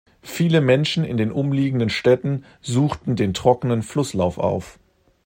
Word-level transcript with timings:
Viele 0.23 0.61
Menschen 0.61 1.03
in 1.05 1.17
den 1.17 1.31
umliegenden 1.31 1.91
Städten 1.91 2.43
suchten 2.59 3.15
den 3.15 3.35
trockenen 3.35 3.83
Flusslauf 3.83 4.39
auf. 4.39 4.79